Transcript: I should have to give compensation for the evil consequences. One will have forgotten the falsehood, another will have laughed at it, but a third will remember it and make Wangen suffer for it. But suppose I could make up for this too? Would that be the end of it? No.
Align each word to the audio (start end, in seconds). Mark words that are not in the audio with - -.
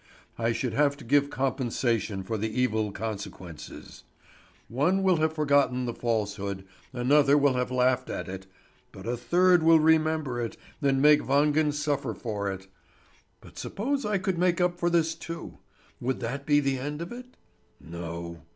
I 0.35 0.51
should 0.51 0.73
have 0.73 0.97
to 0.97 1.03
give 1.03 1.29
compensation 1.29 2.23
for 2.23 2.35
the 2.35 2.49
evil 2.59 2.91
consequences. 2.91 4.01
One 4.67 5.03
will 5.03 5.17
have 5.17 5.33
forgotten 5.33 5.85
the 5.85 5.93
falsehood, 5.93 6.65
another 6.91 7.37
will 7.37 7.53
have 7.53 7.69
laughed 7.69 8.09
at 8.09 8.27
it, 8.27 8.47
but 8.91 9.05
a 9.05 9.15
third 9.15 9.61
will 9.61 9.79
remember 9.79 10.41
it 10.43 10.57
and 10.81 11.03
make 11.03 11.21
Wangen 11.21 11.71
suffer 11.71 12.15
for 12.15 12.51
it. 12.51 12.67
But 13.41 13.59
suppose 13.59 14.03
I 14.03 14.17
could 14.17 14.39
make 14.39 14.59
up 14.59 14.79
for 14.79 14.89
this 14.89 15.13
too? 15.13 15.59
Would 15.99 16.19
that 16.21 16.47
be 16.47 16.59
the 16.59 16.79
end 16.79 17.03
of 17.03 17.11
it? 17.11 17.37
No. 17.79 18.41